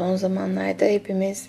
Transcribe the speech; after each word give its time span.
Son 0.00 0.16
zamanlarda 0.16 0.84
hepimiz 0.84 1.48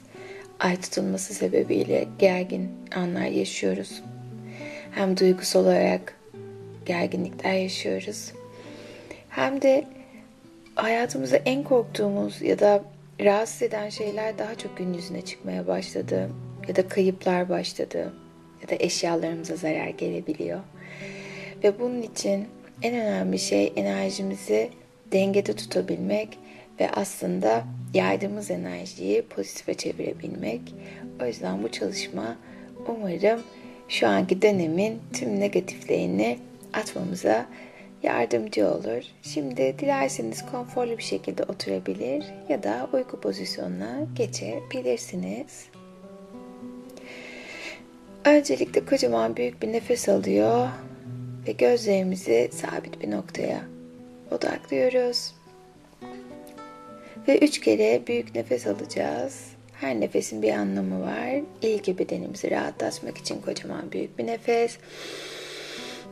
ay 0.60 0.82
tutulması 0.82 1.34
sebebiyle 1.34 2.08
gergin 2.20 2.72
anlar 2.96 3.26
yaşıyoruz. 3.26 4.04
Hem 4.92 5.18
duygusal 5.18 5.62
olarak 5.62 6.18
gerginlikler 6.86 7.54
yaşıyoruz. 7.54 8.32
Hem 9.30 9.62
de 9.62 9.86
hayatımızda 10.76 11.38
en 11.38 11.64
korktuğumuz 11.64 12.42
ya 12.42 12.60
da 12.60 12.84
rahatsız 13.22 13.62
eden 13.62 13.90
şeyler 13.90 14.38
daha 14.38 14.56
çok 14.56 14.78
gün 14.78 14.94
yüzüne 14.94 15.22
çıkmaya 15.22 15.68
başladı. 15.68 16.30
Ya 16.68 16.76
da 16.76 16.88
kayıplar 16.88 17.50
başladı. 17.50 18.14
Ya 18.62 18.70
da 18.70 18.76
eşyalarımıza 18.84 19.56
zarar 19.56 19.90
gelebiliyor. 19.90 20.60
Ve 21.64 21.80
bunun 21.80 22.02
için 22.02 22.48
en 22.82 22.96
önemli 22.96 23.40
şey 23.40 23.74
enerjimizi 23.76 24.70
dengede 25.12 25.56
tutabilmek 25.56 26.38
ve 26.80 26.92
aslında 26.92 27.64
yaydığımız 27.94 28.52
enerjiyi 28.52 29.22
pozitife 29.22 29.74
çevirebilmek. 29.74 30.62
O 31.22 31.26
yüzden 31.26 31.64
bu 31.64 31.72
çalışma 31.72 32.38
umarım 32.88 33.42
şu 33.88 34.08
anki 34.08 34.42
dönemin 34.42 35.00
tüm 35.14 35.40
negatiflerini 35.40 36.40
atmamıza 36.74 37.46
yardımcı 38.04 38.68
olur. 38.68 39.04
Şimdi 39.22 39.76
dilerseniz 39.80 40.46
konforlu 40.46 40.98
bir 40.98 41.04
şekilde 41.04 41.44
oturabilir 41.44 42.26
ya 42.50 42.64
da 42.64 42.90
uyku 42.94 43.20
pozisyonuna 43.20 44.00
geçebilirsiniz. 44.16 45.66
Öncelikle 48.26 48.86
kocaman 48.86 49.36
büyük 49.36 49.62
bir 49.62 49.72
nefes 49.72 50.10
alıyor 50.10 50.68
ve 51.48 51.52
gözlerimizi 51.52 52.50
sabit 52.54 53.02
bir 53.02 53.12
noktaya 53.12 53.62
odaklıyoruz. 54.32 55.41
Ve 57.28 57.38
üç 57.38 57.62
kere 57.62 58.08
büyük 58.08 58.36
nefes 58.36 58.68
alacağız. 58.68 59.46
Her 59.74 60.00
nefesin 60.00 60.42
bir 60.42 60.54
anlamı 60.54 61.02
var. 61.02 61.42
İlgi 61.62 61.98
bedenimizi 61.98 62.52
rahatlatmak 62.52 63.18
için 63.18 63.42
kocaman 63.42 63.92
büyük 63.92 64.20
bir 64.20 64.28
nefes. 64.28 64.78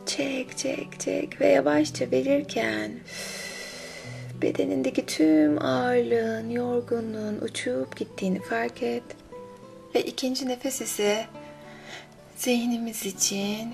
Çek, 0.06 0.58
çek, 0.58 1.00
çek 1.00 1.42
ve 1.42 1.48
yavaşça 1.48 2.12
verirken 2.12 2.92
bedenindeki 4.42 5.06
tüm 5.06 5.66
ağırlığın, 5.66 6.50
yorgunluğun 6.50 7.42
uçup 7.42 7.98
gittiğini 7.98 8.42
fark 8.42 8.84
et. 8.84 9.04
Ve 9.96 10.02
ikinci 10.02 10.48
nefes 10.48 10.82
ise 10.82 11.26
zihnimiz 12.38 13.06
için 13.06 13.74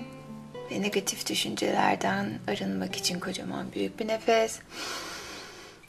ve 0.70 0.82
negatif 0.82 1.30
düşüncelerden 1.30 2.38
arınmak 2.48 2.96
için 2.96 3.20
kocaman 3.20 3.72
büyük 3.72 4.00
bir 4.00 4.08
nefes. 4.08 4.58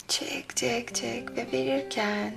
Çek, 0.08 0.56
çek, 0.56 0.94
çek 0.94 1.36
ve 1.36 1.46
verirken 1.52 2.34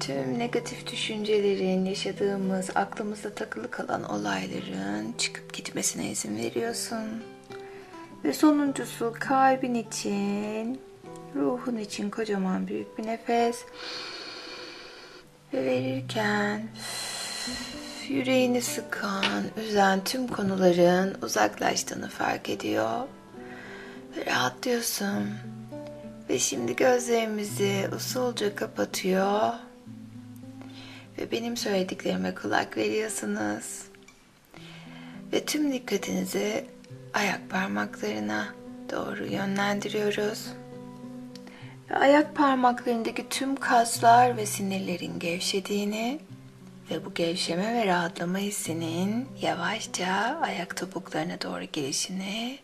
tüm 0.00 0.38
negatif 0.38 0.92
düşüncelerin, 0.92 1.84
yaşadığımız, 1.84 2.70
aklımızda 2.74 3.34
takılı 3.34 3.70
kalan 3.70 4.04
olayların 4.04 5.12
çıkıp 5.18 5.54
gitmesine 5.54 6.10
izin 6.10 6.36
veriyorsun. 6.36 7.24
Ve 8.24 8.32
sonuncusu 8.32 9.14
kalbin 9.20 9.74
için, 9.74 10.80
ruhun 11.34 11.76
için 11.76 12.10
kocaman 12.10 12.68
büyük 12.68 12.98
bir 12.98 13.06
nefes. 13.06 13.64
Ve 15.54 15.64
verirken 15.64 16.68
yüreğini 18.08 18.62
sıkan, 18.62 19.44
üzen 19.56 20.04
tüm 20.04 20.28
konuların 20.28 21.18
uzaklaştığını 21.22 22.08
fark 22.08 22.48
ediyor. 22.48 23.00
Ve 24.16 24.26
rahatlıyorsun. 24.26 25.28
Ve 26.30 26.38
şimdi 26.38 26.76
gözlerimizi 26.76 27.88
usulca 27.96 28.54
kapatıyor. 28.54 29.52
Ve 31.18 31.30
benim 31.30 31.56
söylediklerime 31.56 32.34
kulak 32.34 32.76
veriyorsunuz. 32.76 33.82
Ve 35.32 35.44
tüm 35.44 35.72
dikkatinizi 35.72 36.64
ayak 37.14 37.50
parmaklarına 37.50 38.54
doğru 38.92 39.26
yönlendiriyoruz. 39.26 40.46
Ve 41.90 41.96
ayak 41.96 42.36
parmaklarındaki 42.36 43.28
tüm 43.28 43.56
kaslar 43.56 44.36
ve 44.36 44.46
sinirlerin 44.46 45.18
gevşediğini 45.18 46.20
ve 46.90 47.04
bu 47.04 47.14
gevşeme 47.14 47.74
ve 47.74 47.86
rahatlama 47.86 48.38
hissinin 48.38 49.28
yavaşça 49.42 50.38
ayak 50.42 50.76
topuklarına 50.76 51.40
doğru 51.40 51.64
gelişini 51.72 52.58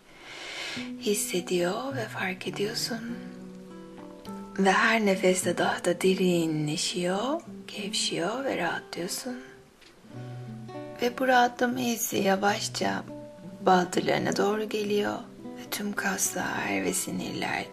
hissediyor 1.01 1.97
ve 1.97 2.05
fark 2.05 2.49
ediyorsun. 2.49 3.36
Ve 4.59 4.73
her 4.73 5.07
nefeste 5.07 5.59
daha 5.59 5.85
da 5.85 6.01
derinleşiyor, 6.01 7.41
gevşiyor 7.67 8.45
ve 8.45 8.57
rahatlıyorsun. 8.57 9.41
Ve 11.03 11.19
bu 11.19 11.29
rahatlama 11.29 11.79
hissi 11.79 12.17
yavaşça 12.17 13.05
baldırlarına 13.67 14.37
doğru 14.37 14.69
geliyor. 14.69 15.19
Ve 15.45 15.71
tüm 15.71 15.93
kaslar 15.93 16.85
ve 16.85 16.93
sinirler 16.93 17.65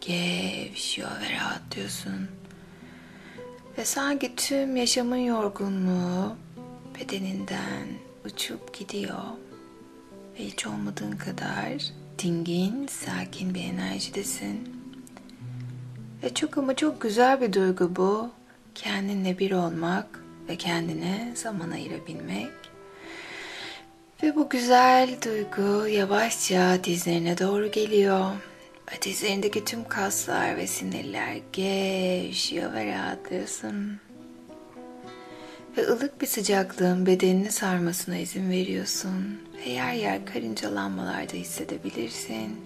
gevşiyor 0.00 1.10
ve 1.10 1.34
rahatlıyorsun. 1.34 2.28
Ve 3.78 3.84
sanki 3.84 4.36
tüm 4.36 4.76
yaşamın 4.76 5.16
yorgunluğu 5.16 6.36
bedeninden 7.00 7.88
uçup 8.24 8.78
gidiyor. 8.78 9.24
Ve 10.38 10.44
hiç 10.44 10.66
olmadığın 10.66 11.16
kadar 11.16 11.82
dingin, 12.18 12.86
sakin 12.86 13.54
bir 13.54 13.64
enerjidesin. 13.64 14.77
Ve 16.22 16.34
çok 16.34 16.58
ama 16.58 16.76
çok 16.76 17.00
güzel 17.00 17.40
bir 17.40 17.52
duygu 17.52 17.96
bu. 17.96 18.30
Kendinle 18.74 19.38
bir 19.38 19.52
olmak 19.52 20.06
ve 20.48 20.56
kendine 20.56 21.32
zaman 21.34 21.70
ayırabilmek. 21.70 22.50
Ve 24.22 24.36
bu 24.36 24.48
güzel 24.48 25.08
duygu 25.24 25.88
yavaşça 25.88 26.84
dizlerine 26.84 27.38
doğru 27.38 27.70
geliyor. 27.70 28.30
Ve 28.92 29.02
dizlerindeki 29.02 29.64
tüm 29.64 29.88
kaslar 29.88 30.56
ve 30.56 30.66
sinirler 30.66 31.36
gevşiyor 31.52 32.72
ve 32.72 32.86
rahatlıyorsun. 32.86 34.00
Ve 35.76 35.88
ılık 35.88 36.20
bir 36.20 36.26
sıcaklığın 36.26 37.06
bedenini 37.06 37.52
sarmasına 37.52 38.16
izin 38.16 38.50
veriyorsun. 38.50 39.40
Ve 39.66 39.70
yer 39.70 39.92
yer 39.92 40.26
karıncalanmalar 40.26 41.32
da 41.32 41.32
hissedebilirsin. 41.32 42.56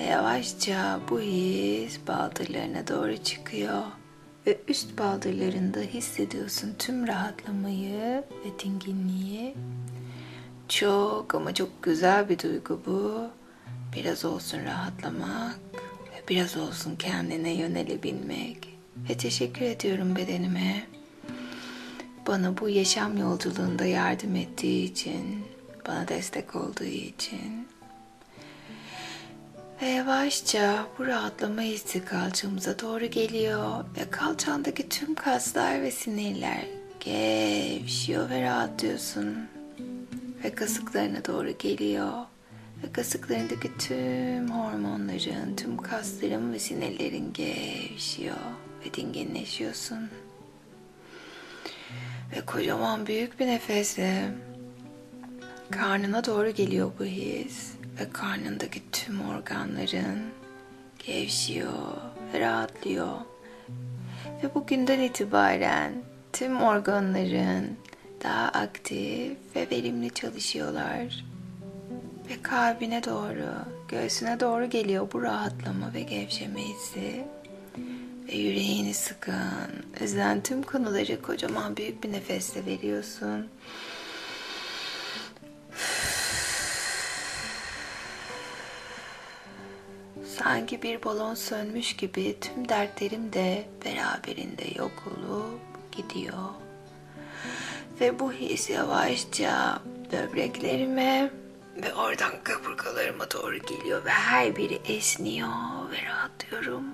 Ve 0.00 0.04
yavaşça 0.04 1.00
bu 1.10 1.20
his 1.20 1.98
baldırlarına 2.08 2.88
doğru 2.88 3.16
çıkıyor. 3.16 3.82
Ve 4.46 4.58
üst 4.68 4.98
baldırlarında 4.98 5.80
hissediyorsun 5.80 6.74
tüm 6.78 7.06
rahatlamayı 7.06 8.24
ve 8.44 8.64
dinginliği. 8.64 9.54
Çok 10.68 11.34
ama 11.34 11.54
çok 11.54 11.82
güzel 11.82 12.28
bir 12.28 12.38
duygu 12.38 12.80
bu. 12.86 13.22
Biraz 13.96 14.24
olsun 14.24 14.64
rahatlamak 14.64 15.58
ve 16.12 16.28
biraz 16.28 16.56
olsun 16.56 16.96
kendine 16.96 17.50
yönelebilmek. 17.54 18.78
Ve 19.08 19.16
teşekkür 19.16 19.64
ediyorum 19.64 20.16
bedenime. 20.16 20.86
Bana 22.26 22.58
bu 22.58 22.68
yaşam 22.68 23.18
yolculuğunda 23.18 23.84
yardım 23.84 24.36
ettiği 24.36 24.84
için, 24.84 25.44
bana 25.88 26.08
destek 26.08 26.56
olduğu 26.56 26.84
için. 26.84 27.68
Ve 29.82 29.86
yavaşça 29.86 30.86
bu 30.98 31.06
rahatlama 31.06 31.62
hissi 31.62 32.04
kalçamıza 32.04 32.78
doğru 32.78 33.06
geliyor 33.06 33.84
ve 33.98 34.10
kalçandaki 34.10 34.88
tüm 34.88 35.14
kaslar 35.14 35.82
ve 35.82 35.90
sinirler 35.90 36.64
gevşiyor 37.00 38.30
ve 38.30 38.42
rahatlıyorsun. 38.42 39.36
Ve 40.44 40.54
kasıklarına 40.54 41.24
doğru 41.24 41.58
geliyor. 41.58 42.12
Ve 42.82 42.92
kasıklarındaki 42.92 43.78
tüm 43.78 44.50
hormonların, 44.50 45.56
tüm 45.56 45.76
kasların 45.76 46.52
ve 46.52 46.58
sinirlerin 46.58 47.32
gevşiyor 47.32 48.36
ve 48.84 48.94
dinginleşiyorsun. 48.94 50.10
Ve 52.36 52.40
kocaman 52.46 53.06
büyük 53.06 53.40
bir 53.40 53.46
nefesle 53.46 54.28
karnına 55.70 56.24
doğru 56.24 56.50
geliyor 56.50 56.92
bu 56.98 57.04
his 57.04 57.77
ve 58.00 58.10
karnındaki 58.12 58.82
tüm 58.92 59.20
organların 59.20 60.18
gevşiyor 61.06 61.96
rahatlıyor. 62.34 63.12
Ve 64.42 64.54
bugünden 64.54 65.00
itibaren 65.00 65.92
tüm 66.32 66.62
organların 66.62 67.76
daha 68.22 68.48
aktif 68.48 69.36
ve 69.56 69.70
verimli 69.70 70.10
çalışıyorlar. 70.10 71.24
Ve 72.30 72.42
kalbine 72.42 73.04
doğru, 73.04 73.48
göğsüne 73.88 74.40
doğru 74.40 74.70
geliyor 74.70 75.08
bu 75.12 75.22
rahatlama 75.22 75.94
ve 75.94 76.00
gevşeme 76.00 76.60
hissi. 76.60 77.24
Ve 78.28 78.32
yüreğini 78.32 78.94
sıkan, 78.94 79.70
üzen 80.00 80.42
tüm 80.42 80.62
konuları 80.62 81.22
kocaman 81.22 81.76
büyük 81.76 82.04
bir 82.04 82.12
nefesle 82.12 82.66
veriyorsun. 82.66 83.48
Sanki 90.24 90.82
bir 90.82 91.04
balon 91.04 91.34
sönmüş 91.34 91.96
gibi 91.96 92.36
tüm 92.40 92.68
dertlerim 92.68 93.32
de 93.32 93.64
beraberinde 93.84 94.64
yok 94.78 94.92
olup 95.06 95.60
gidiyor. 95.92 96.48
Ve 98.00 98.18
bu 98.18 98.32
his 98.32 98.70
yavaşça 98.70 99.82
böbreklerime 100.12 101.30
ve 101.82 101.94
oradan 101.94 102.32
kaburgalarıma 102.44 103.30
doğru 103.30 103.58
geliyor 103.58 104.04
ve 104.04 104.10
her 104.10 104.56
biri 104.56 104.80
esniyor 104.84 105.48
ve 105.90 106.08
rahatlıyorum. 106.08 106.84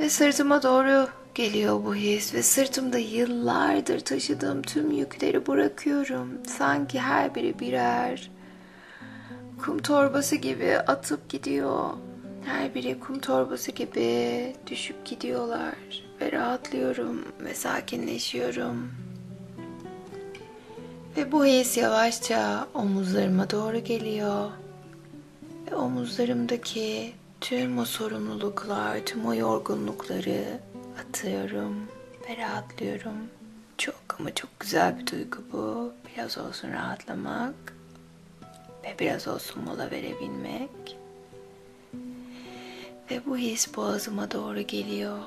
Ve 0.00 0.10
sırtıma 0.10 0.62
doğru 0.62 1.08
geliyor 1.34 1.84
bu 1.84 1.94
his 1.94 2.34
ve 2.34 2.42
sırtımda 2.42 2.98
yıllardır 2.98 4.00
taşıdığım 4.00 4.62
tüm 4.62 4.90
yükleri 4.90 5.46
bırakıyorum. 5.46 6.28
Sanki 6.46 7.00
her 7.00 7.34
biri 7.34 7.58
birer 7.58 8.30
kum 9.64 9.78
torbası 9.78 10.36
gibi 10.36 10.76
atıp 10.78 11.28
gidiyor. 11.28 11.90
Her 12.44 12.74
biri 12.74 13.00
kum 13.00 13.18
torbası 13.18 13.72
gibi 13.72 14.56
düşüp 14.66 15.04
gidiyorlar 15.04 15.74
ve 16.20 16.32
rahatlıyorum 16.32 17.24
ve 17.40 17.54
sakinleşiyorum. 17.54 18.90
Ve 21.16 21.32
bu 21.32 21.44
his 21.44 21.76
yavaşça 21.76 22.68
omuzlarıma 22.74 23.50
doğru 23.50 23.78
geliyor. 23.78 24.50
Ve 25.70 25.76
omuzlarımdaki 25.76 27.12
tüm 27.40 27.78
o 27.78 27.84
sorumluluklar, 27.84 28.98
tüm 29.06 29.26
o 29.26 29.34
yorgunlukları 29.34 30.44
atıyorum 31.00 31.76
ve 32.28 32.36
rahatlıyorum. 32.36 33.16
Çok 33.78 34.16
ama 34.18 34.34
çok 34.34 34.60
güzel 34.60 34.98
bir 34.98 35.06
duygu 35.06 35.38
bu. 35.52 35.92
Biraz 36.16 36.38
olsun 36.38 36.72
rahatlamak 36.72 37.79
ve 38.84 38.98
biraz 38.98 39.28
olsun 39.28 39.64
mola 39.64 39.90
verebilmek. 39.90 40.98
Ve 43.10 43.20
bu 43.26 43.36
his 43.36 43.76
boğazıma 43.76 44.30
doğru 44.30 44.60
geliyor. 44.60 45.18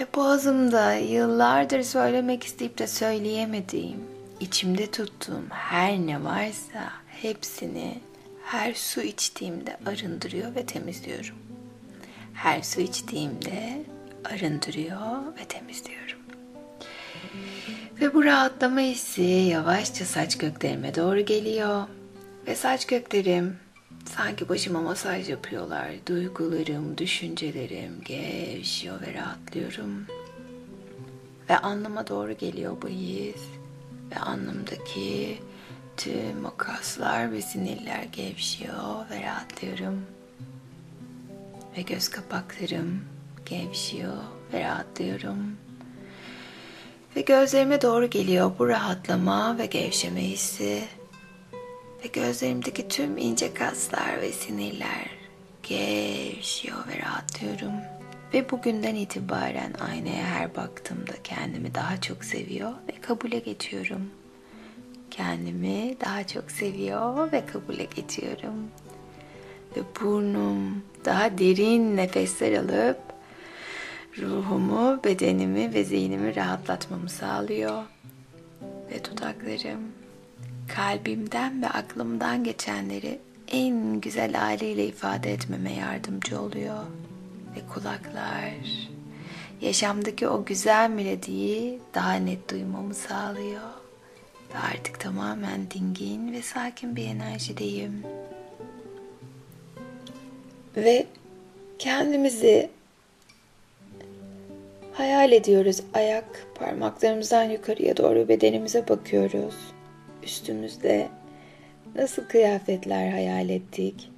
Ve 0.00 0.06
boğazımda 0.14 0.94
yıllardır 0.94 1.82
söylemek 1.82 2.44
isteyip 2.44 2.78
de 2.78 2.86
söyleyemediğim, 2.86 4.00
içimde 4.40 4.90
tuttuğum 4.90 5.44
her 5.50 5.98
ne 5.98 6.24
varsa 6.24 6.92
hepsini 7.22 7.98
her 8.44 8.74
su 8.74 9.00
içtiğimde 9.00 9.76
arındırıyor 9.86 10.54
ve 10.54 10.66
temizliyorum. 10.66 11.36
Her 12.34 12.62
su 12.62 12.80
içtiğimde 12.80 13.84
arındırıyor 14.24 15.36
ve 15.40 15.44
temizliyorum. 15.48 16.18
Ve 18.00 18.14
bu 18.14 18.24
rahatlama 18.24 18.80
hissi 18.80 19.22
yavaşça 19.22 20.04
saç 20.04 20.38
köklerime 20.38 20.94
doğru 20.94 21.20
geliyor. 21.20 21.82
Ve 22.46 22.56
saç 22.56 22.86
köklerim 22.86 23.56
sanki 24.16 24.48
başıma 24.48 24.80
masaj 24.80 25.30
yapıyorlar. 25.30 25.90
Duygularım, 26.06 26.98
düşüncelerim 26.98 28.00
gevşiyor 28.04 29.00
ve 29.00 29.14
rahatlıyorum. 29.14 30.06
Ve 31.50 31.58
anlama 31.58 32.08
doğru 32.08 32.32
geliyor 32.32 32.76
bu 32.82 32.88
his. 32.88 33.42
Ve 34.10 34.16
anlamdaki 34.16 35.38
tüm 35.96 36.44
o 36.44 36.56
kaslar 36.56 37.32
ve 37.32 37.42
sinirler 37.42 38.02
gevşiyor 38.12 39.10
ve 39.10 39.22
rahatlıyorum. 39.22 40.06
Ve 41.76 41.82
göz 41.82 42.08
kapaklarım 42.08 43.04
gevşiyor 43.46 44.16
ve 44.52 44.60
rahatlıyorum. 44.60 45.56
Ve 47.16 47.20
gözlerime 47.20 47.82
doğru 47.82 48.10
geliyor 48.10 48.52
bu 48.58 48.68
rahatlama 48.68 49.58
ve 49.58 49.66
gevşeme 49.66 50.20
hissi. 50.20 50.84
Ve 52.04 52.08
gözlerimdeki 52.08 52.88
tüm 52.88 53.18
ince 53.18 53.54
kaslar 53.54 54.20
ve 54.20 54.32
sinirler 54.32 55.10
gevşiyor 55.62 56.76
ve 56.88 57.02
rahatlıyorum. 57.02 57.72
Ve 58.34 58.50
bugünden 58.50 58.94
itibaren 58.94 59.72
aynaya 59.90 60.24
her 60.24 60.56
baktığımda 60.56 61.12
kendimi 61.24 61.74
daha 61.74 62.00
çok 62.00 62.24
seviyor 62.24 62.72
ve 62.88 63.00
kabule 63.00 63.38
geçiyorum. 63.38 64.10
Kendimi 65.10 65.96
daha 66.00 66.26
çok 66.26 66.50
seviyor 66.50 67.32
ve 67.32 67.46
kabule 67.46 67.84
geçiyorum. 67.84 68.70
Ve 69.76 69.80
burnum 70.00 70.84
daha 71.04 71.38
derin 71.38 71.96
nefesler 71.96 72.58
alıp 72.58 73.00
ruhumu, 74.18 75.04
bedenimi 75.04 75.74
ve 75.74 75.84
zihnimi 75.84 76.36
rahatlatmamı 76.36 77.08
sağlıyor. 77.08 77.82
Ve 78.90 79.04
dudaklarım 79.04 79.93
kalbimden 80.68 81.62
ve 81.62 81.68
aklımdan 81.68 82.44
geçenleri 82.44 83.18
en 83.48 84.00
güzel 84.00 84.34
haliyle 84.34 84.86
ifade 84.86 85.32
etmeme 85.32 85.72
yardımcı 85.72 86.40
oluyor. 86.40 86.84
Ve 87.56 87.60
kulaklar 87.74 88.54
yaşamdaki 89.60 90.28
o 90.28 90.44
güzel 90.44 90.90
melodiyi 90.90 91.78
daha 91.94 92.12
net 92.12 92.50
duymamı 92.50 92.94
sağlıyor. 92.94 93.70
Ve 94.54 94.58
artık 94.58 95.00
tamamen 95.00 95.70
dingin 95.70 96.32
ve 96.32 96.42
sakin 96.42 96.96
bir 96.96 97.06
enerjideyim. 97.06 98.02
Ve 100.76 101.06
kendimizi 101.78 102.70
hayal 104.92 105.32
ediyoruz. 105.32 105.80
Ayak 105.94 106.46
parmaklarımızdan 106.54 107.44
yukarıya 107.44 107.96
doğru 107.96 108.28
bedenimize 108.28 108.88
bakıyoruz. 108.88 109.73
Üstümüzde 110.22 111.08
nasıl 111.94 112.24
kıyafetler 112.24 113.10
hayal 113.10 113.48
ettik? 113.48 114.10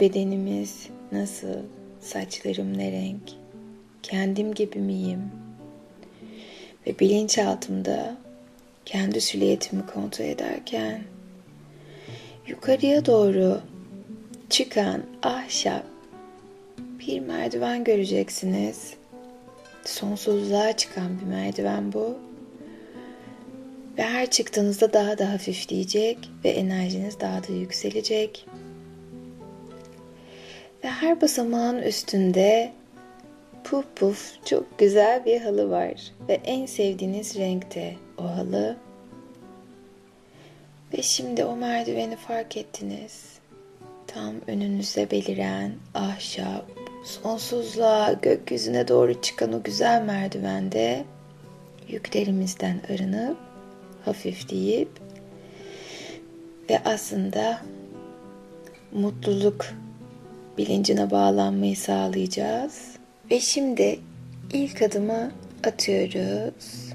Bedenimiz 0.00 0.88
nasıl? 1.12 1.62
Saçlarım 2.00 2.78
ne 2.78 2.92
renk? 2.92 3.22
Kendim 4.02 4.54
gibi 4.54 4.78
miyim? 4.78 5.30
Ve 6.86 6.98
bilinçaltımda 6.98 8.16
kendi 8.84 9.20
silüetimi 9.20 9.86
kontrol 9.86 10.24
ederken 10.24 11.02
yukarıya 12.46 13.06
doğru 13.06 13.60
çıkan 14.50 15.02
ahşap 15.22 15.84
bir 16.78 17.20
merdiven 17.20 17.84
göreceksiniz. 17.84 18.94
Sonsuzluğa 19.84 20.76
çıkan 20.76 21.20
bir 21.20 21.26
merdiven 21.26 21.92
bu. 21.92 22.25
Ve 23.98 24.02
her 24.02 24.30
çıktığınızda 24.30 24.92
daha 24.92 25.18
da 25.18 25.32
hafifleyecek 25.32 26.30
ve 26.44 26.50
enerjiniz 26.50 27.20
daha 27.20 27.48
da 27.48 27.52
yükselecek. 27.52 28.46
Ve 30.84 30.88
her 30.88 31.20
basamağın 31.20 31.82
üstünde 31.82 32.72
puf 33.64 33.84
puf 33.96 34.44
çok 34.44 34.78
güzel 34.78 35.24
bir 35.24 35.40
halı 35.40 35.70
var. 35.70 36.12
Ve 36.28 36.40
en 36.44 36.66
sevdiğiniz 36.66 37.36
renkte 37.36 37.96
o 38.18 38.24
halı. 38.24 38.76
Ve 40.94 41.02
şimdi 41.02 41.44
o 41.44 41.56
merdiveni 41.56 42.16
fark 42.16 42.56
ettiniz. 42.56 43.36
Tam 44.06 44.34
önünüze 44.46 45.10
beliren 45.10 45.72
ahşap, 45.94 46.64
sonsuzluğa, 47.04 48.12
gökyüzüne 48.12 48.88
doğru 48.88 49.20
çıkan 49.20 49.52
o 49.52 49.62
güzel 49.62 50.02
merdivende 50.02 51.04
yüklerimizden 51.88 52.80
arınıp 52.94 53.45
hafifleyip 54.06 54.88
ve 56.70 56.82
aslında 56.84 57.60
mutluluk 58.92 59.66
bilincine 60.58 61.10
bağlanmayı 61.10 61.76
sağlayacağız. 61.76 62.96
Ve 63.30 63.40
şimdi 63.40 64.00
ilk 64.52 64.82
adımı 64.82 65.32
atıyoruz. 65.64 66.92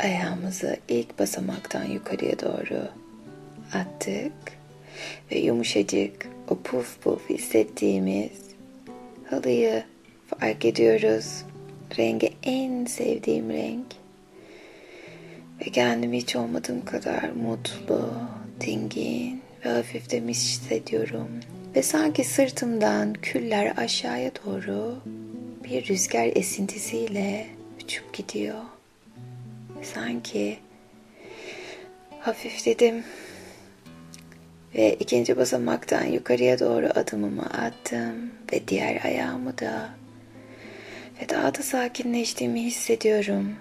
Ayağımızı 0.00 0.76
ilk 0.88 1.18
basamaktan 1.18 1.84
yukarıya 1.84 2.40
doğru 2.40 2.88
attık 3.74 4.32
ve 5.32 5.38
yumuşacık 5.38 6.28
o 6.48 6.58
puf 6.58 7.02
puf 7.02 7.30
hissettiğimiz 7.30 8.30
halıyı 9.30 9.84
fark 10.26 10.64
ediyoruz. 10.64 11.44
Rengi 11.98 12.30
en 12.42 12.84
sevdiğim 12.84 13.50
renk. 13.50 14.05
Ve 15.60 15.70
kendimi 15.70 16.16
hiç 16.16 16.36
olmadığım 16.36 16.84
kadar 16.84 17.30
mutlu, 17.30 18.12
dingin 18.60 19.42
ve 19.64 19.70
hafif 19.70 20.10
demiş 20.10 20.38
hissediyorum. 20.38 21.28
Ve 21.76 21.82
sanki 21.82 22.24
sırtımdan 22.24 23.14
küller 23.14 23.74
aşağıya 23.76 24.30
doğru 24.46 25.02
bir 25.64 25.88
rüzgar 25.88 26.26
esintisiyle 26.34 27.46
uçup 27.84 28.12
gidiyor. 28.12 28.62
Sanki 29.82 30.58
hafifledim 32.20 33.04
ve 34.74 34.94
ikinci 34.94 35.36
basamaktan 35.36 36.04
yukarıya 36.04 36.58
doğru 36.58 36.86
adımımı 36.94 37.42
attım 37.42 38.30
ve 38.52 38.68
diğer 38.68 39.04
ayağımı 39.04 39.58
da 39.58 39.88
ve 41.22 41.28
daha 41.28 41.54
da 41.54 41.62
sakinleştiğimi 41.62 42.62
hissediyorum. 42.62 43.56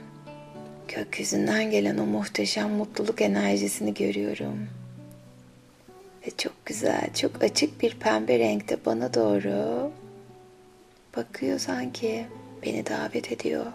Gökyüzünden 0.88 1.72
gelen 1.72 1.98
o 1.98 2.06
muhteşem 2.06 2.70
mutluluk 2.70 3.22
enerjisini 3.22 3.94
görüyorum. 3.94 4.68
ve 6.28 6.32
çok 6.38 6.66
güzel, 6.66 7.14
çok 7.14 7.44
açık 7.44 7.82
bir 7.82 7.96
pembe 8.00 8.40
renkte 8.40 8.78
bana 8.86 9.14
doğru 9.14 9.92
bakıyor 11.18 11.60
sanki 11.60 12.26
beni 12.64 12.86
davet 12.86 13.32
ediyor. 13.32 13.66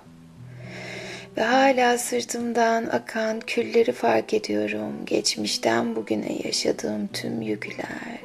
Ve 1.36 1.42
hala 1.42 1.98
sırtımdan 1.98 2.86
akan 2.86 3.40
külleri 3.40 3.92
fark 3.92 4.34
ediyorum. 4.34 4.92
Geçmişten 5.06 5.96
bugüne 5.96 6.38
yaşadığım 6.44 7.06
tüm 7.06 7.42
yükler, 7.42 8.20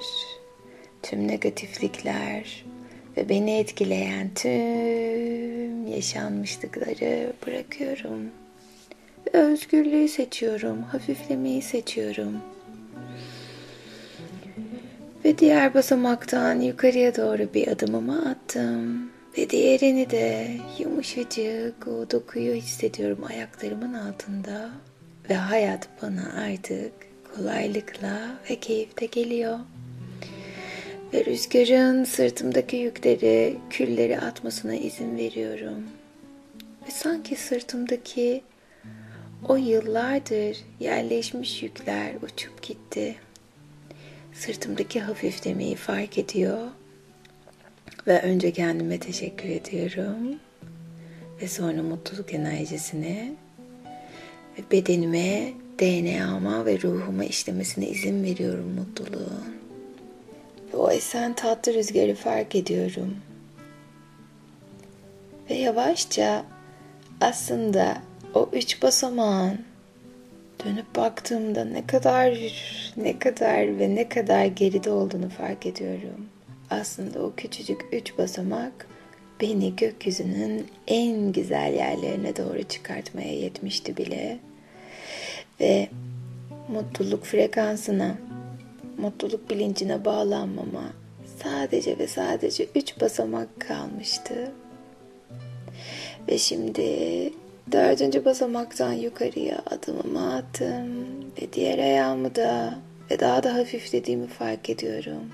tüm 1.04 1.27
negatiflikler 1.27 2.65
ve 3.18 3.30
beni 3.30 3.58
etkileyen 3.58 4.34
tüm 4.34 5.88
yaşanmışlıkları 5.88 7.34
bırakıyorum. 7.48 8.32
Ve 9.27 9.38
özgürlüğü 9.38 10.08
seçiyorum, 10.08 10.82
hafiflemeyi 10.82 11.62
seçiyorum. 11.62 12.41
Ve 15.25 15.38
diğer 15.38 15.74
basamaktan 15.74 16.60
yukarıya 16.60 17.15
doğru 17.15 17.53
bir 17.53 17.67
adımımı 17.67 18.29
attım. 18.29 19.10
Ve 19.38 19.50
diğerini 19.50 20.10
de 20.10 20.48
yumuşacık 20.79 21.88
o 21.88 22.12
dokuyu 22.12 22.53
hissediyorum 22.53 23.24
ayaklarımın 23.29 23.94
altında. 23.94 24.70
Ve 25.29 25.34
hayat 25.34 25.88
bana 26.01 26.34
artık 26.46 26.91
kolaylıkla 27.36 28.20
ve 28.50 28.55
keyifte 28.55 29.05
geliyor. 29.05 29.60
Ve 31.13 31.25
rüzgarın 31.25 32.03
sırtımdaki 32.03 32.75
yükleri, 32.77 33.58
külleri 33.70 34.20
atmasına 34.20 34.75
izin 34.75 35.17
veriyorum. 35.17 35.84
Ve 36.88 36.91
sanki 36.91 37.36
sırtımdaki 37.36 38.41
o 39.48 39.56
yıllardır 39.56 40.58
yerleşmiş 40.80 41.63
yükler 41.63 42.12
uçup 42.15 42.62
gitti. 42.62 43.15
Sırtımdaki 44.34 45.01
hafiflemeyi 45.01 45.75
fark 45.75 46.18
ediyor 46.18 46.68
ve 48.08 48.22
önce 48.22 48.51
kendime 48.51 49.00
teşekkür 49.00 49.50
ediyorum. 49.50 50.39
Ve 51.42 51.48
sonra 51.48 51.84
mutluluk 51.84 52.34
enerjisine 52.34 53.32
ve 54.58 54.72
bedenime, 54.72 55.54
DNA'ma 55.80 56.65
ve 56.65 56.82
ruhuma 56.82 57.25
işlemesine 57.25 57.88
izin 57.88 58.24
veriyorum 58.24 58.74
mutluluğun. 58.74 59.56
Ve 60.74 60.77
o 60.77 60.92
esen 60.92 61.34
tatlı 61.34 61.74
rüzgarı 61.74 62.15
fark 62.15 62.56
ediyorum. 62.56 63.15
Ve 65.50 65.54
yavaşça 65.54 66.46
aslında 67.22 67.98
o 68.36 68.50
üç 68.54 68.82
basamağın 68.82 69.60
dönüp 70.65 70.96
baktığımda 70.96 71.65
ne 71.65 71.88
kadar 71.88 72.38
ne 72.98 73.20
kadar 73.20 73.80
ve 73.80 73.96
ne 73.96 74.10
kadar 74.10 74.46
geride 74.46 74.92
olduğunu 74.92 75.30
fark 75.30 75.65
ediyorum. 75.65 76.30
Aslında 76.70 77.24
o 77.24 77.34
küçücük 77.38 77.82
üç 77.92 78.18
basamak 78.18 78.88
beni 79.42 79.75
gökyüzünün 79.75 80.68
en 80.88 81.32
güzel 81.32 81.74
yerlerine 81.74 82.36
doğru 82.36 82.63
çıkartmaya 82.63 83.34
yetmişti 83.34 83.98
bile. 83.98 84.39
Ve 85.60 85.88
mutluluk 86.68 87.24
frekansına, 87.24 88.15
mutluluk 88.98 89.50
bilincine 89.50 90.06
bağlanmama 90.06 90.84
sadece 91.44 91.98
ve 91.98 92.08
sadece 92.08 92.68
üç 92.75 93.01
basamak 93.01 93.60
kalmıştı. 93.60 94.51
Ve 96.27 96.38
şimdi 96.38 96.84
dördüncü 97.72 98.25
basamaktan 98.25 98.93
yukarıya 98.93 99.63
adımımı 99.65 100.36
attım 100.36 100.88
ve 101.41 101.53
diğer 101.53 101.79
ayağımı 101.79 102.36
da 102.36 102.79
ve 103.12 103.19
daha 103.19 103.43
da 103.43 103.53
hafiflediğimi 103.53 104.27
fark 104.27 104.69
ediyorum 104.69 105.31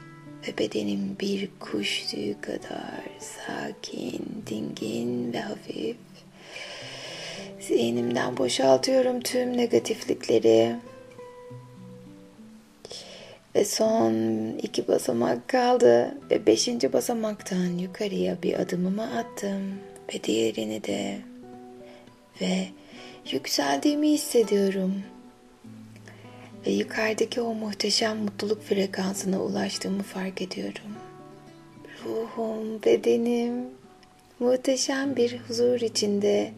ve 0.47 0.57
bedenim 0.57 1.15
bir 1.19 1.49
kuş 1.59 2.05
tüyü 2.05 2.41
kadar 2.41 3.03
sakin, 3.19 4.43
dingin 4.49 5.33
ve 5.33 5.39
hafif. 5.39 5.95
Zihnimden 7.59 8.37
boşaltıyorum 8.37 9.19
tüm 9.19 9.57
negatiflikleri. 9.57 10.75
Ve 13.55 13.65
son 13.65 14.13
iki 14.57 14.87
basamak 14.87 15.47
kaldı 15.47 16.17
ve 16.31 16.45
beşinci 16.45 16.93
basamaktan 16.93 17.77
yukarıya 17.77 18.37
bir 18.43 18.53
adımımı 18.53 19.17
attım 19.17 19.61
ve 20.13 20.23
diğerini 20.23 20.83
de 20.83 21.17
ve 22.41 22.67
yükseldiğimi 23.31 24.09
hissediyorum 24.09 24.93
ve 26.67 26.71
yukarıdaki 26.71 27.41
o 27.41 27.53
muhteşem 27.53 28.17
mutluluk 28.17 28.63
frekansına 28.63 29.41
ulaştığımı 29.41 30.03
fark 30.03 30.41
ediyorum. 30.41 30.95
Ruhum, 32.05 32.83
bedenim 32.85 33.53
muhteşem 34.39 35.15
bir 35.15 35.39
huzur 35.47 35.81
içinde 35.81 36.51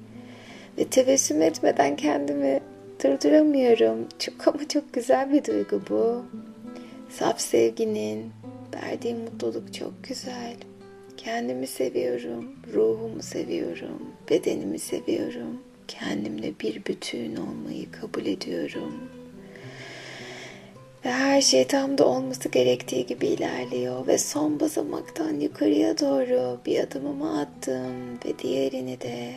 ve 0.77 0.83
tebessüm 0.83 1.41
etmeden 1.41 1.95
kendimi 1.95 2.59
durduramıyorum. 3.03 4.07
Çok 4.19 4.47
ama 4.47 4.67
çok 4.67 4.93
güzel 4.93 5.33
bir 5.33 5.45
duygu 5.45 5.81
bu. 5.89 6.25
Saf 7.09 7.41
sevginin 7.41 8.31
verdiği 8.73 9.15
mutluluk 9.15 9.73
çok 9.73 10.03
güzel. 10.03 10.55
Kendimi 11.23 11.67
seviyorum, 11.67 12.55
ruhumu 12.73 13.21
seviyorum, 13.21 14.01
bedenimi 14.29 14.79
seviyorum. 14.79 15.61
Kendimle 15.87 16.53
bir 16.59 16.85
bütün 16.85 17.35
olmayı 17.35 17.91
kabul 17.91 18.25
ediyorum. 18.25 18.93
Ve 21.05 21.11
her 21.11 21.41
şey 21.41 21.67
tam 21.67 21.97
da 21.97 22.07
olması 22.07 22.49
gerektiği 22.49 23.05
gibi 23.05 23.27
ilerliyor. 23.27 24.07
Ve 24.07 24.17
son 24.17 24.59
basamaktan 24.59 25.39
yukarıya 25.39 25.99
doğru 25.99 26.59
bir 26.65 26.79
adımımı 26.79 27.39
attım. 27.39 28.19
Ve 28.25 28.39
diğerini 28.43 29.01
de. 29.01 29.33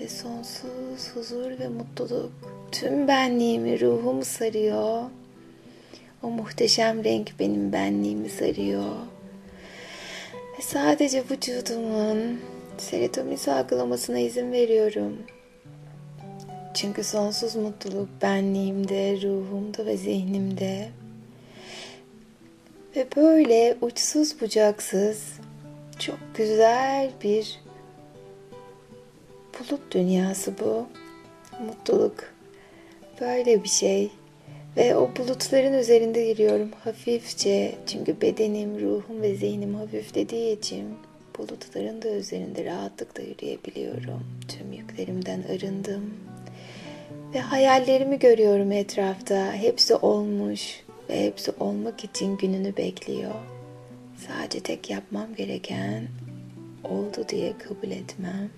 Ve 0.00 0.08
sonsuz 0.08 1.10
huzur 1.14 1.58
ve 1.60 1.68
mutluluk. 1.68 2.32
Tüm 2.72 3.08
benliğimi, 3.08 3.80
ruhumu 3.80 4.24
sarıyor. 4.24 5.02
O 6.22 6.30
muhteşem 6.30 7.04
renk 7.04 7.32
benim 7.40 7.72
benliğimi 7.72 8.28
sarıyor. 8.28 8.92
Sadece 10.60 11.24
vücudumun 11.30 12.40
serotonin 12.78 13.36
salgılamasına 13.36 14.18
izin 14.18 14.52
veriyorum. 14.52 15.16
Çünkü 16.74 17.04
sonsuz 17.04 17.56
mutluluk 17.56 18.08
benliğimde, 18.22 19.22
ruhumda 19.22 19.86
ve 19.86 19.96
zihnimde. 19.96 20.88
Ve 22.96 23.06
böyle 23.16 23.76
uçsuz 23.80 24.40
bucaksız 24.40 25.22
çok 25.98 26.18
güzel 26.34 27.10
bir 27.24 27.60
bulut 29.54 29.92
dünyası 29.92 30.54
bu. 30.60 30.86
Mutluluk. 31.66 32.14
Böyle 33.20 33.64
bir 33.64 33.68
şey. 33.68 34.10
Ve 34.76 34.96
o 34.96 35.10
bulutların 35.16 35.72
üzerinde 35.72 36.20
yürüyorum 36.20 36.70
hafifçe. 36.84 37.74
Çünkü 37.86 38.20
bedenim, 38.20 38.80
ruhum 38.80 39.22
ve 39.22 39.34
zihnim 39.34 39.74
hafiflediği 39.74 40.58
için 40.58 40.84
bulutların 41.38 42.02
da 42.02 42.08
üzerinde 42.08 42.64
rahatlıkla 42.64 43.22
yürüyebiliyorum. 43.22 44.22
Tüm 44.48 44.72
yüklerimden 44.72 45.42
arındım. 45.42 46.14
Ve 47.34 47.40
hayallerimi 47.40 48.18
görüyorum 48.18 48.72
etrafta. 48.72 49.52
Hepsi 49.52 49.94
olmuş 49.94 50.80
ve 51.10 51.24
hepsi 51.24 51.52
olmak 51.60 52.04
için 52.04 52.36
gününü 52.36 52.76
bekliyor. 52.76 53.34
Sadece 54.16 54.60
tek 54.60 54.90
yapmam 54.90 55.34
gereken 55.34 56.08
oldu 56.84 57.24
diye 57.28 57.52
kabul 57.58 57.90
etmem. 57.90 58.50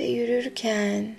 Ve 0.00 0.04
yürürken 0.04 1.16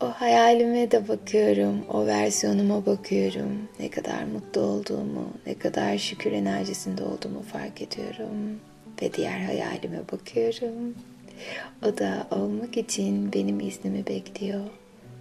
o 0.00 0.06
hayalime 0.06 0.90
de 0.90 1.08
bakıyorum, 1.08 1.84
o 1.88 2.06
versiyonuma 2.06 2.86
bakıyorum. 2.86 3.68
Ne 3.80 3.90
kadar 3.90 4.24
mutlu 4.24 4.60
olduğumu, 4.60 5.32
ne 5.46 5.54
kadar 5.54 5.98
şükür 5.98 6.32
enerjisinde 6.32 7.04
olduğumu 7.04 7.42
fark 7.42 7.82
ediyorum. 7.82 8.60
Ve 9.02 9.12
diğer 9.14 9.40
hayalime 9.40 9.98
bakıyorum. 10.12 10.94
O 11.82 11.98
da 11.98 12.26
olmak 12.30 12.76
için 12.76 13.32
benim 13.32 13.60
iznimi 13.60 14.06
bekliyor. 14.06 14.64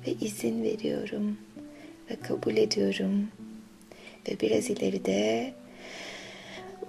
Ve 0.08 0.12
izin 0.12 0.64
veriyorum. 0.64 1.38
Ve 2.12 2.16
kabul 2.16 2.58
ediyorum. 2.58 3.28
Ve 4.30 4.40
biraz 4.40 4.70
ileride 4.70 5.54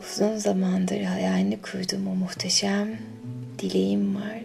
uzun 0.00 0.36
zamandır 0.36 1.00
hayalini 1.00 1.62
kurduğum 1.62 2.08
o 2.08 2.14
muhteşem 2.14 2.98
dileğim 3.58 4.14
var. 4.16 4.42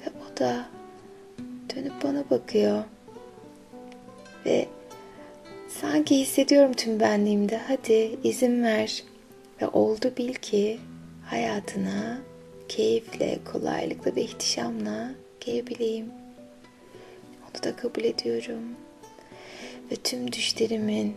Ve 0.00 0.10
o 0.26 0.40
da 0.40 0.66
dönüp 1.76 2.04
bana 2.04 2.24
bakıyor. 2.30 2.84
Ve 4.46 4.66
sanki 5.68 6.16
hissediyorum 6.16 6.72
tüm 6.72 7.00
benliğimde. 7.00 7.56
Hadi 7.68 8.18
izin 8.24 8.62
ver. 8.62 9.04
Ve 9.62 9.68
oldu 9.68 10.12
bil 10.16 10.34
ki 10.34 10.78
hayatına 11.24 12.18
keyifle, 12.68 13.38
kolaylıkla 13.52 14.16
ve 14.16 14.22
ihtişamla 14.22 15.10
gelebileyim. 15.40 16.06
Onu 17.42 17.62
da 17.62 17.76
kabul 17.76 18.04
ediyorum. 18.04 18.62
Ve 19.90 19.96
tüm 19.96 20.32
düşlerimin 20.32 21.14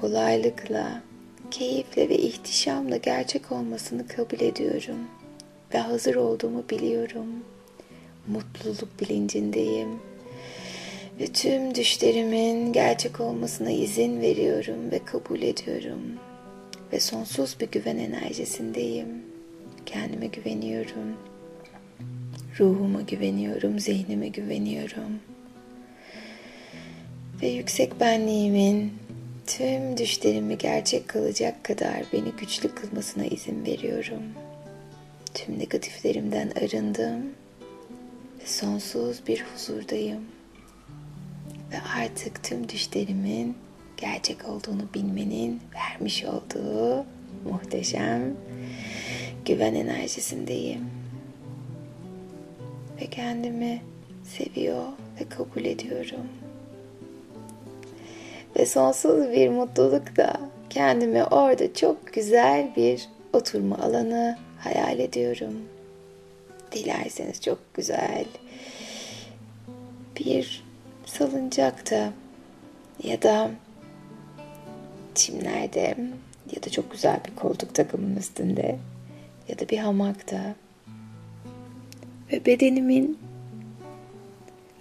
kolaylıkla 0.00 1.02
keyifle 1.50 2.08
ve 2.08 2.18
ihtişamla 2.18 2.96
gerçek 2.96 3.52
olmasını 3.52 4.08
kabul 4.08 4.40
ediyorum 4.40 4.98
ve 5.74 5.78
hazır 5.78 6.14
olduğumu 6.14 6.64
biliyorum. 6.70 7.44
Mutluluk 8.26 9.00
bilincindeyim 9.00 9.88
ve 11.20 11.26
tüm 11.26 11.74
düşlerimin 11.74 12.72
gerçek 12.72 13.20
olmasına 13.20 13.70
izin 13.70 14.20
veriyorum 14.20 14.90
ve 14.90 15.04
kabul 15.04 15.42
ediyorum. 15.42 16.00
Ve 16.92 17.00
sonsuz 17.00 17.56
bir 17.60 17.70
güven 17.70 17.96
enerjisindeyim. 17.96 19.08
Kendime 19.86 20.26
güveniyorum. 20.26 21.16
Ruhuma 22.60 23.00
güveniyorum, 23.00 23.78
zihnime 23.78 24.28
güveniyorum. 24.28 25.20
Ve 27.42 27.48
yüksek 27.48 28.00
benliğimin 28.00 28.92
tüm 29.46 29.96
düşlerimi 29.96 30.58
gerçek 30.58 31.08
kılacak 31.08 31.64
kadar 31.64 32.04
beni 32.12 32.30
güçlü 32.40 32.68
kılmasına 32.74 33.24
izin 33.24 33.66
veriyorum. 33.66 34.22
Tüm 35.34 35.58
negatiflerimden 35.58 36.50
arındım 36.50 37.22
ve 38.42 38.46
sonsuz 38.46 39.26
bir 39.26 39.44
huzurdayım. 39.44 40.24
Ve 41.72 41.76
artık 42.00 42.44
tüm 42.44 42.68
düşlerimin 42.68 43.56
gerçek 43.96 44.48
olduğunu 44.48 44.82
bilmenin 44.94 45.60
vermiş 45.74 46.24
olduğu 46.24 47.04
muhteşem 47.50 48.34
güven 49.44 49.74
enerjisindeyim. 49.74 50.90
Ve 53.00 53.06
kendimi 53.06 53.82
seviyor 54.24 54.84
ve 55.20 55.28
kabul 55.28 55.64
ediyorum. 55.64 56.26
Ve 58.58 58.66
sonsuz 58.66 59.30
bir 59.32 59.48
mutlulukla 59.48 60.40
kendimi 60.70 61.24
orada 61.24 61.74
çok 61.74 62.12
güzel 62.12 62.72
bir 62.76 63.08
oturma 63.32 63.78
alanı 63.78 64.38
hayal 64.58 64.98
ediyorum. 64.98 65.54
Dilerseniz 66.72 67.40
çok 67.40 67.74
güzel 67.74 68.24
bir 70.18 70.64
salıncakta 71.06 72.12
ya 73.04 73.22
da 73.22 73.50
çimlerde 75.14 75.96
ya 76.56 76.62
da 76.62 76.70
çok 76.70 76.92
güzel 76.92 77.20
bir 77.28 77.34
koltuk 77.36 77.74
takımının 77.74 78.16
üstünde 78.16 78.78
ya 79.48 79.58
da 79.58 79.68
bir 79.68 79.78
hamakta 79.78 80.54
ve 82.32 82.46
bedenimin 82.46 83.18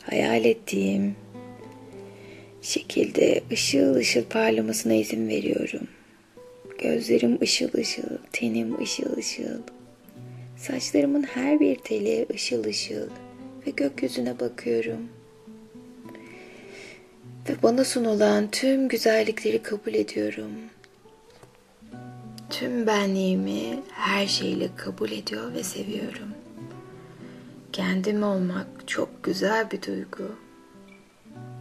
hayal 0.03 0.45
ettiğim 0.45 1.15
şekilde 2.61 3.41
ışıl 3.51 3.95
ışıl 3.95 4.23
parlamasına 4.23 4.93
izin 4.93 5.27
veriyorum. 5.27 5.87
Gözlerim 6.77 7.41
ışıl 7.41 7.73
ışıl, 7.73 8.17
tenim 8.31 8.81
ışıl 8.81 9.17
ışıl. 9.17 9.61
Saçlarımın 10.59 11.23
her 11.23 11.59
bir 11.59 11.75
teli 11.75 12.25
ışıl 12.33 12.63
ışıl 12.63 13.09
ve 13.67 13.71
gökyüzüne 13.71 14.39
bakıyorum. 14.39 15.09
Ve 17.49 17.53
bana 17.63 17.83
sunulan 17.85 18.51
tüm 18.51 18.87
güzellikleri 18.87 19.63
kabul 19.63 19.93
ediyorum. 19.93 20.51
Tüm 22.49 22.87
benliğimi 22.87 23.79
her 23.91 24.27
şeyle 24.27 24.69
kabul 24.77 25.11
ediyor 25.11 25.53
ve 25.53 25.63
seviyorum. 25.63 26.29
Kendim 27.73 28.23
olmak 28.23 28.67
çok 28.87 29.23
güzel 29.23 29.71
bir 29.71 29.81
duygu. 29.81 30.35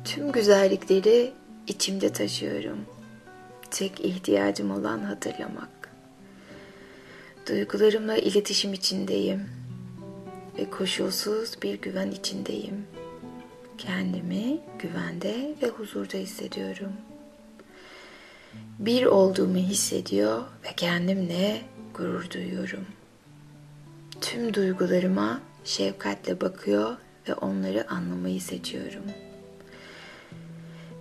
Tüm 0.05 0.33
güzellikleri 0.33 1.33
içimde 1.67 2.13
taşıyorum. 2.13 2.79
Tek 3.71 4.01
ihtiyacım 4.01 4.71
olan 4.71 4.99
hatırlamak. 4.99 5.78
Duygularımla 7.49 8.17
iletişim 8.17 8.73
içindeyim 8.73 9.45
ve 10.59 10.71
koşulsuz 10.71 11.63
bir 11.63 11.81
güven 11.81 12.11
içindeyim. 12.11 12.87
Kendimi 13.79 14.61
güvende 14.79 15.55
ve 15.63 15.69
huzurda 15.69 16.17
hissediyorum. 16.17 16.93
Bir 18.79 19.07
olduğumu 19.07 19.57
hissediyor 19.57 20.43
ve 20.65 20.69
kendimle 20.77 21.63
gurur 21.95 22.31
duyuyorum. 22.31 22.87
Tüm 24.21 24.55
duygularıma 24.55 25.41
şefkatle 25.65 26.41
bakıyor 26.41 26.97
ve 27.29 27.35
onları 27.35 27.91
anlamayı 27.91 28.41
seçiyorum.'' 28.41 29.29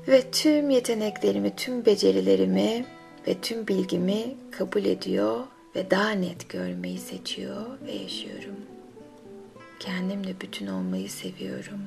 Ve 0.07 0.31
tüm 0.31 0.69
yeteneklerimi, 0.69 1.55
tüm 1.55 1.85
becerilerimi 1.85 2.85
ve 3.27 3.41
tüm 3.41 3.67
bilgimi 3.67 4.35
kabul 4.51 4.85
ediyor 4.85 5.39
ve 5.77 5.91
daha 5.91 6.09
net 6.09 6.49
görmeyi 6.49 6.97
seçiyor 6.99 7.65
ve 7.85 7.91
yaşıyorum. 7.91 8.55
Kendimle 9.79 10.41
bütün 10.41 10.67
olmayı 10.67 11.09
seviyorum. 11.09 11.79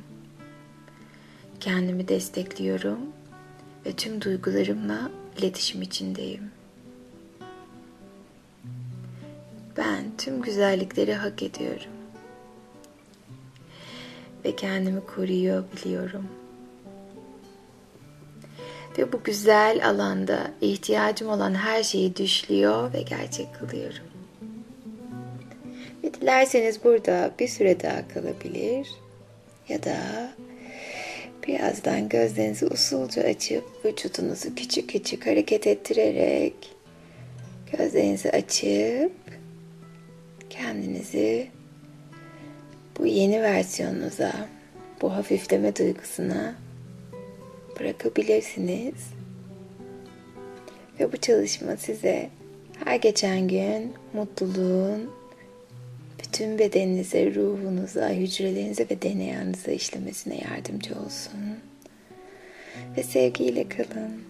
Kendimi 1.61 2.09
destekliyorum 2.09 2.99
ve 3.87 3.93
tüm 3.93 4.21
duygularımla 4.21 5.11
iletişim 5.39 5.83
içindeyim. 5.83 6.51
Ben 9.77 10.05
tüm 10.19 10.43
güzellikleri 10.43 11.15
hak 11.15 11.43
ediyorum. 11.43 11.93
Ve 14.45 14.57
kendimi 14.57 15.01
koruyor 15.07 15.65
biliyorum.'' 15.77 16.40
Ve 19.01 19.13
bu 19.13 19.23
güzel 19.23 19.89
alanda 19.89 20.51
ihtiyacım 20.61 21.29
olan 21.29 21.55
her 21.55 21.83
şeyi 21.83 22.17
düşlüyor 22.17 22.93
ve 22.93 23.03
gerçek 23.03 23.55
kılıyorum. 23.55 24.05
Ve 26.05 26.15
dilerseniz 26.15 26.85
burada 26.85 27.31
bir 27.39 27.49
süre 27.49 27.81
daha 27.81 28.09
kalabilir 28.09 28.89
ya 29.69 29.83
da 29.83 29.97
birazdan 31.47 32.09
gözlerinizi 32.09 32.67
usulca 32.67 33.23
açıp 33.23 33.65
vücudunuzu 33.85 34.55
küçük 34.55 34.91
küçük 34.91 35.27
hareket 35.27 35.67
ettirerek 35.67 36.55
gözlerinizi 37.73 38.31
açıp 38.31 39.13
kendinizi 40.51 41.49
bu 42.99 43.07
yeni 43.07 43.43
versiyonunuza, 43.43 44.33
bu 45.03 45.13
hafifleme 45.13 45.77
duygusuna 45.77 46.55
bırakabilirsiniz. 47.81 48.95
Ve 51.01 51.13
bu 51.13 51.17
çalışma 51.17 51.77
size 51.77 52.31
her 52.85 52.97
geçen 52.97 53.49
gün 53.49 53.93
mutluluğun 54.13 55.11
bütün 56.19 56.59
bedeninize, 56.59 57.35
ruhunuza, 57.35 58.11
hücrelerinize 58.11 58.87
ve 58.91 59.03
DNA'nıza 59.03 59.71
işlemesine 59.71 60.41
yardımcı 60.51 60.95
olsun. 60.95 61.41
Ve 62.97 63.03
sevgiyle 63.03 63.69
kalın. 63.69 64.30